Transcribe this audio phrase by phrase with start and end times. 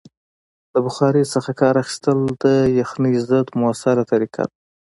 [0.73, 2.45] د بخارۍ څخه کار اخیستل د
[2.79, 4.53] یخنۍ ضد مؤثره طریقه ده.